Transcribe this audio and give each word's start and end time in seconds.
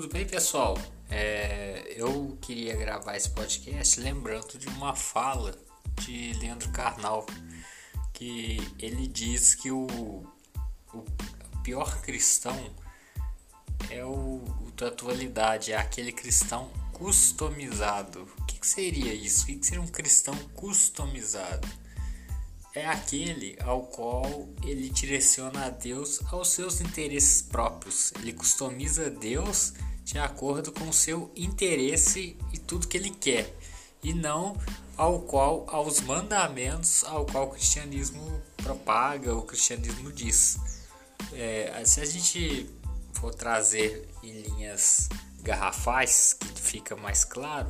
Tudo 0.00 0.12
bem, 0.12 0.24
pessoal? 0.24 0.78
É, 1.10 1.92
eu 1.96 2.38
queria 2.40 2.76
gravar 2.76 3.16
esse 3.16 3.30
podcast 3.30 3.98
lembrando 3.98 4.56
de 4.56 4.68
uma 4.68 4.94
fala 4.94 5.58
de 6.02 6.34
Leandro 6.34 6.70
Carnal, 6.70 7.26
que 8.14 8.58
ele 8.78 9.08
diz 9.08 9.56
que 9.56 9.72
o, 9.72 9.88
o 10.94 11.04
pior 11.64 12.00
cristão 12.00 12.56
é 13.90 14.04
o, 14.04 14.44
o 14.44 14.70
da 14.76 14.86
atualidade, 14.86 15.72
é 15.72 15.76
aquele 15.76 16.12
cristão 16.12 16.70
customizado. 16.92 18.22
O 18.38 18.44
que, 18.44 18.60
que 18.60 18.66
seria 18.68 19.12
isso? 19.12 19.42
O 19.42 19.46
que, 19.46 19.56
que 19.56 19.66
seria 19.66 19.82
um 19.82 19.88
cristão 19.88 20.36
customizado? 20.54 21.66
É 22.78 22.86
aquele 22.86 23.58
ao 23.64 23.82
qual 23.82 24.48
ele 24.62 24.88
direciona 24.88 25.66
a 25.66 25.68
Deus 25.68 26.20
aos 26.32 26.48
seus 26.48 26.80
interesses 26.80 27.42
próprios. 27.42 28.12
Ele 28.20 28.32
customiza 28.32 29.10
Deus 29.10 29.72
de 30.04 30.16
acordo 30.16 30.70
com 30.70 30.88
o 30.88 30.92
seu 30.92 31.30
interesse 31.34 32.36
e 32.52 32.58
tudo 32.58 32.86
que 32.86 32.96
ele 32.96 33.10
quer, 33.10 33.52
e 34.02 34.14
não 34.14 34.56
ao 34.96 35.20
qual 35.22 35.66
aos 35.68 36.00
mandamentos 36.00 37.04
ao 37.04 37.26
qual 37.26 37.48
o 37.48 37.50
cristianismo 37.50 38.40
propaga, 38.56 39.34
o 39.34 39.42
cristianismo 39.42 40.12
diz. 40.12 40.56
É, 41.32 41.82
se 41.84 42.00
a 42.00 42.04
gente 42.04 42.70
for 43.12 43.34
trazer 43.34 44.08
em 44.22 44.40
linhas 44.40 45.08
garrafais, 45.42 46.32
que 46.32 46.60
fica 46.60 46.96
mais 46.96 47.24
claro, 47.24 47.68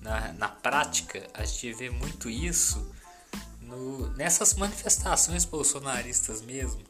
na, 0.00 0.32
na 0.32 0.48
prática 0.48 1.26
a 1.34 1.44
gente 1.44 1.72
vê 1.74 1.90
muito 1.90 2.30
isso 2.30 2.97
no, 3.68 4.08
nessas 4.16 4.54
manifestações 4.54 5.44
bolsonaristas 5.44 6.40
mesmo, 6.40 6.80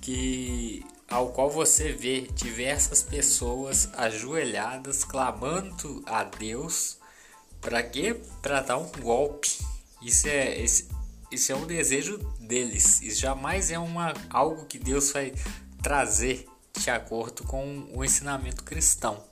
que 0.00 0.84
ao 1.08 1.28
qual 1.28 1.50
você 1.50 1.92
vê 1.92 2.22
diversas 2.22 3.02
pessoas 3.02 3.90
ajoelhadas 3.94 5.04
clamando 5.04 6.02
a 6.06 6.24
Deus 6.24 6.96
para 7.60 7.82
quê? 7.82 8.20
Para 8.42 8.60
dar 8.60 8.78
um 8.78 8.90
golpe. 9.00 9.58
Isso 10.02 10.26
é 10.28 10.60
esse, 10.60 10.88
isso 11.30 11.52
é 11.52 11.54
um 11.54 11.66
desejo 11.66 12.18
deles. 12.40 13.00
Isso 13.00 13.20
jamais 13.20 13.70
é 13.70 13.78
uma 13.78 14.12
algo 14.30 14.66
que 14.66 14.78
Deus 14.78 15.12
vai 15.12 15.32
trazer 15.82 16.46
de 16.78 16.90
acordo 16.90 17.44
com 17.44 17.88
o 17.94 18.04
ensinamento 18.04 18.64
cristão. 18.64 19.22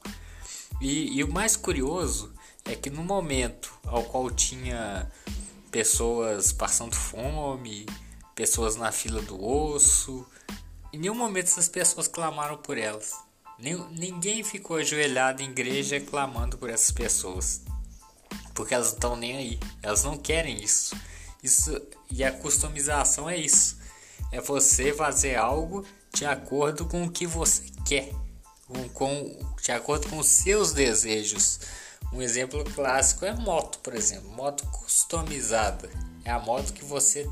E, 0.80 1.18
e 1.18 1.24
o 1.24 1.32
mais 1.32 1.56
curioso 1.56 2.32
é 2.64 2.74
que 2.74 2.90
no 2.90 3.04
momento 3.04 3.72
ao 3.84 4.04
qual 4.04 4.30
tinha 4.30 5.10
pessoas 5.72 6.52
passando 6.52 6.94
fome, 6.94 7.86
pessoas 8.34 8.76
na 8.76 8.92
fila 8.92 9.22
do 9.22 9.42
osso. 9.42 10.24
Em 10.92 10.98
nenhum 10.98 11.14
momento 11.14 11.46
essas 11.46 11.68
pessoas 11.68 12.06
clamaram 12.06 12.58
por 12.58 12.76
elas. 12.76 13.14
Ninguém 13.58 14.44
ficou 14.44 14.76
ajoelhado 14.76 15.42
em 15.42 15.50
igreja 15.50 15.98
clamando 16.00 16.58
por 16.58 16.68
essas 16.68 16.90
pessoas. 16.92 17.62
Porque 18.54 18.74
elas 18.74 18.88
não 18.88 18.94
estão 18.94 19.16
nem 19.16 19.36
aí. 19.36 19.60
Elas 19.82 20.04
não 20.04 20.18
querem 20.18 20.62
isso. 20.62 20.94
isso. 21.42 21.80
E 22.10 22.22
a 22.22 22.30
customização 22.30 23.30
é 23.30 23.36
isso. 23.36 23.78
É 24.30 24.40
você 24.40 24.92
fazer 24.92 25.36
algo 25.36 25.86
de 26.12 26.26
acordo 26.26 26.84
com 26.84 27.04
o 27.04 27.10
que 27.10 27.26
você 27.26 27.62
quer. 27.86 28.12
Com, 28.66 28.88
com, 28.90 29.54
de 29.62 29.72
acordo 29.72 30.08
com 30.08 30.18
os 30.18 30.26
seus 30.26 30.72
desejos. 30.72 31.60
Um 32.12 32.20
exemplo 32.20 32.62
clássico 32.74 33.24
é 33.24 33.34
moto, 33.34 33.78
por 33.78 33.94
exemplo, 33.94 34.30
moto 34.32 34.66
customizada. 34.66 35.90
É 36.24 36.30
a 36.30 36.38
moto 36.38 36.72
que 36.72 36.84
você 36.84 37.28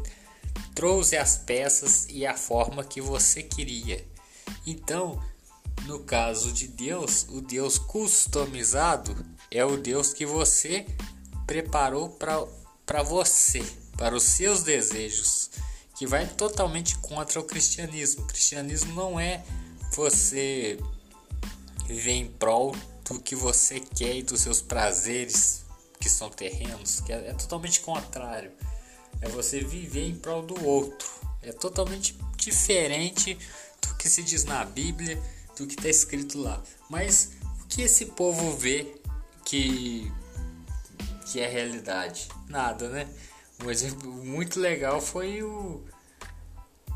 trouxe 0.75 1.17
as 1.17 1.36
peças 1.36 2.06
e 2.09 2.25
a 2.25 2.34
forma 2.34 2.83
que 2.83 3.01
você 3.01 3.42
queria. 3.42 4.03
Então, 4.67 5.23
no 5.86 6.01
caso 6.01 6.53
de 6.53 6.67
Deus, 6.67 7.27
o 7.28 7.41
Deus 7.41 7.78
customizado 7.78 9.14
é 9.51 9.64
o 9.64 9.77
Deus 9.77 10.14
que 10.14 10.24
você 10.24 10.86
preparou 11.46 12.08
para 12.11 13.02
você, 13.02 13.63
para 13.98 14.14
os 14.14 14.23
seus 14.23 14.63
desejos, 14.63 15.51
que 15.96 16.07
vai 16.07 16.27
totalmente 16.27 16.96
contra 16.98 17.39
o 17.39 17.45
cristianismo. 17.45 18.23
O 18.23 18.27
cristianismo 18.27 18.95
não 18.95 19.20
é 19.20 19.45
você 19.92 20.79
viver 21.86 22.13
em 22.13 22.27
prol 22.27 22.74
do 23.10 23.20
que 23.20 23.34
você 23.34 23.80
quer 23.80 24.16
e 24.16 24.22
dos 24.22 24.40
seus 24.40 24.62
prazeres 24.62 25.64
que 25.98 26.08
são 26.08 26.30
terrenos, 26.30 27.00
que 27.00 27.12
é, 27.12 27.28
é 27.28 27.32
totalmente 27.34 27.80
contrário. 27.80 28.52
É 29.20 29.28
você 29.28 29.60
viver 29.60 30.06
em 30.06 30.14
prol 30.14 30.42
do 30.42 30.64
outro. 30.64 31.08
É 31.42 31.52
totalmente 31.52 32.16
diferente 32.36 33.36
do 33.82 33.94
que 33.96 34.08
se 34.08 34.22
diz 34.22 34.44
na 34.44 34.64
Bíblia, 34.64 35.20
do 35.56 35.66
que 35.66 35.74
está 35.74 35.88
escrito 35.88 36.38
lá. 36.38 36.62
Mas 36.88 37.32
o 37.62 37.66
que 37.66 37.82
esse 37.82 38.06
povo 38.06 38.56
vê 38.56 38.94
que 39.44 40.10
que 41.27 41.40
é 41.40 41.48
realidade? 41.48 42.28
Nada, 42.48 42.88
né? 42.88 43.08
Um 43.64 43.70
exemplo 43.70 44.10
muito 44.10 44.58
legal 44.58 45.00
foi 45.00 45.42
o 45.42 45.84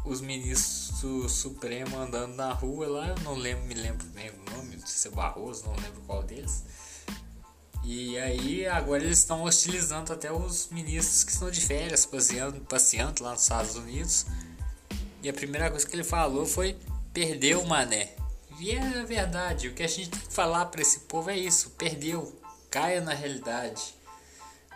os 0.04 0.20
ministros 0.20 1.00
do 1.00 1.28
Supremo 1.28 1.98
andando 1.98 2.34
na 2.34 2.52
rua 2.52 2.86
lá, 2.86 3.08
eu 3.08 3.18
não 3.20 3.34
lembro, 3.34 3.64
me 3.64 3.74
lembro 3.74 4.06
bem 4.08 4.28
o 4.30 4.36
nome, 4.36 4.43
não 4.43 4.43
sei 4.86 4.96
se 4.96 5.08
é 5.08 5.10
Barroso, 5.10 5.64
não 5.64 5.74
lembro 5.76 6.00
qual 6.06 6.22
deles. 6.22 6.64
E 7.82 8.18
aí 8.18 8.66
agora 8.66 9.04
eles 9.04 9.18
estão 9.18 9.42
hostilizando 9.42 10.12
até 10.12 10.32
os 10.32 10.68
ministros 10.70 11.22
que 11.22 11.32
estão 11.32 11.50
de 11.50 11.60
férias, 11.60 12.06
passeando, 12.06 12.60
passeando 12.62 13.22
lá 13.22 13.32
nos 13.32 13.42
Estados 13.42 13.76
Unidos. 13.76 14.26
E 15.22 15.28
a 15.28 15.32
primeira 15.32 15.70
coisa 15.70 15.86
que 15.86 15.94
ele 15.94 16.04
falou 16.04 16.46
foi 16.46 16.78
perdeu 17.12 17.60
o 17.60 17.66
mané. 17.66 18.14
E 18.58 18.70
é 18.70 19.04
verdade, 19.04 19.68
o 19.68 19.74
que 19.74 19.82
a 19.82 19.88
gente 19.88 20.10
tem 20.10 20.20
que 20.20 20.32
falar 20.32 20.66
para 20.66 20.80
esse 20.80 21.00
povo 21.00 21.28
é 21.28 21.36
isso, 21.36 21.70
perdeu, 21.70 22.40
caia 22.70 23.00
na 23.00 23.12
realidade. 23.12 23.94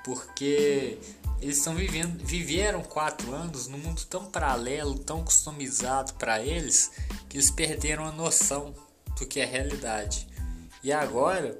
Porque 0.04 0.98
eles 1.40 1.58
estão 1.58 1.74
vivendo, 1.74 2.22
viveram 2.24 2.82
quatro 2.82 3.32
anos 3.32 3.68
num 3.68 3.78
mundo 3.78 4.04
tão 4.04 4.26
paralelo, 4.26 4.98
tão 4.98 5.24
customizado 5.24 6.12
para 6.14 6.42
eles, 6.42 6.90
que 7.28 7.36
eles 7.36 7.50
perderam 7.50 8.04
a 8.04 8.12
noção 8.12 8.74
do 9.18 9.26
que 9.26 9.40
é 9.40 9.44
realidade. 9.44 10.28
E 10.82 10.92
agora 10.92 11.58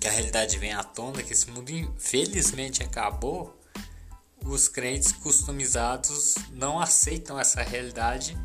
que 0.00 0.08
a 0.08 0.10
realidade 0.10 0.58
vem 0.58 0.72
à 0.72 0.82
tona, 0.82 1.22
que 1.22 1.32
esse 1.32 1.50
mundo 1.50 1.70
infelizmente 1.70 2.82
acabou, 2.82 3.58
os 4.44 4.68
crentes 4.68 5.12
customizados 5.12 6.34
não 6.52 6.80
aceitam 6.80 7.38
essa 7.38 7.62
realidade 7.62 8.36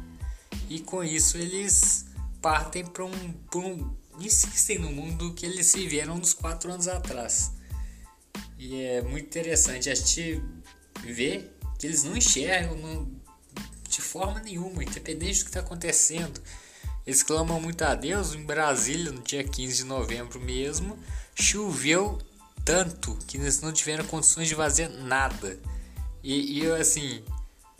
e 0.69 0.80
com 0.80 1.03
isso 1.03 1.38
eles 1.38 2.06
partem 2.41 2.86
para 2.86 3.06
um, 3.06 3.34
um, 3.56 3.96
insistem 4.19 4.80
no 4.80 4.92
mundo 4.92 5.34
que 5.34 5.46
eles 5.46 5.74
viveram 5.74 6.18
nos 6.18 6.34
quatro 6.34 6.72
anos 6.72 6.88
atrás. 6.88 7.52
E 8.57 8.81
é 8.81 9.02
muito 9.02 9.25
interessante 9.25 9.90
a 9.90 9.96
gente 9.96 10.42
ver 11.03 11.57
que 11.78 11.88
eles 11.88 12.03
não 12.03 12.16
enxergam 12.16 13.07
de 13.88 14.02
forma 14.02 14.40
nenhuma, 14.42 14.84
independente 14.84 15.40
do 15.40 15.44
que 15.46 15.50
está 15.50 15.59
acontecendo. 15.62 16.42
Eles 17.06 17.24
clamam 17.24 17.60
muito 17.60 17.84
a 17.84 17.94
Deus. 17.96 18.34
Em 18.34 18.44
Brasília, 18.44 19.12
no 19.12 19.22
dia 19.22 19.44
15 19.44 19.78
de 19.78 19.84
novembro 19.84 20.40
mesmo, 20.40 20.98
choveu 21.34 22.20
tanto 22.64 23.18
que 23.28 23.38
eles 23.38 23.62
não 23.62 23.72
tiveram 23.72 24.06
condições 24.06 24.48
de 24.48 24.56
fazer 24.56 24.90
nada. 24.90 25.60
E, 26.24 26.60
e 26.60 26.72
assim, 26.72 27.24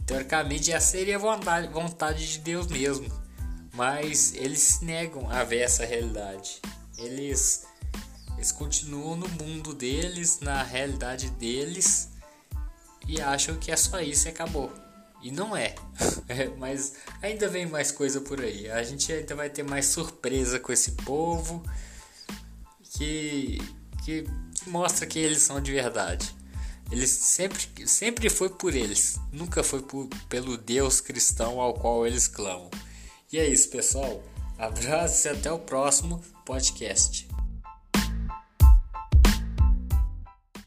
teoricamente 0.06 0.68
já 0.68 0.80
seria 0.80 1.18
vontade, 1.18 1.68
vontade 1.68 2.32
de 2.32 2.40
Deus 2.40 2.68
mesmo. 2.68 3.08
Mas 3.74 4.34
eles 4.36 4.80
negam 4.82 5.30
a 5.30 5.44
ver 5.44 5.62
essa 5.62 5.86
realidade. 5.86 6.62
Eles 6.98 7.66
eles 8.38 8.52
continuam 8.52 9.16
no 9.16 9.30
mundo 9.30 9.74
deles, 9.74 10.40
na 10.42 10.62
realidade 10.62 11.30
deles 11.32 12.10
e 13.08 13.22
acham 13.22 13.56
que 13.56 13.72
é 13.72 13.78
só 13.78 14.00
isso 14.02 14.28
e 14.28 14.30
acabou. 14.30 14.72
E 15.22 15.32
não 15.32 15.56
é. 15.56 15.76
é. 16.28 16.50
Mas 16.58 16.94
ainda 17.22 17.48
vem 17.48 17.66
mais 17.66 17.92
coisa 17.92 18.22
por 18.22 18.42
aí. 18.42 18.70
A 18.70 18.84
gente 18.84 19.12
ainda 19.12 19.36
vai 19.36 19.50
ter 19.50 19.64
mais 19.64 19.86
surpresa 19.86 20.60
com 20.60 20.72
esse 20.72 20.92
povo 20.92 21.64
que, 22.94 23.58
que, 24.04 24.26
mostra 24.68 25.06
que 25.06 25.20
eles 25.20 25.42
são 25.42 25.60
de 25.60 25.72
verdade. 25.72 26.34
Eles 26.92 27.10
sempre, 27.10 27.88
sempre 27.88 28.30
foi 28.30 28.50
por 28.50 28.76
eles, 28.76 29.20
nunca 29.32 29.64
foi 29.64 29.82
por, 29.82 30.08
pelo 30.30 30.56
Deus 30.56 31.02
cristão 31.02 31.60
ao 31.60 31.74
qual 31.74 32.06
eles 32.06 32.28
clamam. 32.28 32.70
E 33.32 33.40
é 33.40 33.48
isso, 33.48 33.70
pessoal. 33.70 34.24
Abraço 34.58 35.28
e 35.28 35.32
até 35.32 35.52
o 35.52 35.60
próximo 35.60 36.24
podcast. 36.46 37.28